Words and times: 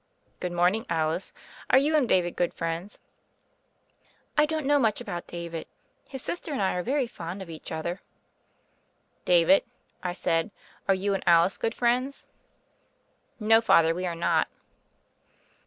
"Good 0.39 0.51
morning, 0.51 0.87
Alice. 0.89 1.31
Are 1.69 1.77
you 1.77 1.95
and 1.95 2.09
David 2.09 2.35
good 2.35 2.55
friends?" 2.55 2.97
"I 4.35 4.47
don't 4.47 4.65
know 4.65 4.79
much 4.79 4.99
about 4.99 5.27
David. 5.27 5.67
His 6.09 6.23
sis 6.23 6.39
ter 6.39 6.51
and 6.53 6.59
I 6.59 6.73
are 6.73 6.81
very 6.81 7.05
fond 7.05 7.43
of 7.43 7.51
each 7.51 7.71
other." 7.71 8.01
"David," 9.25 9.63
I 10.01 10.13
said, 10.13 10.49
"are 10.87 10.95
you 10.95 11.13
and 11.13 11.23
Alice 11.27 11.55
good 11.59 11.75
friends?" 11.75 12.25
"No, 13.39 13.61
Father, 13.61 13.93
we 13.93 14.07
are 14.07 14.15
not." 14.15 14.47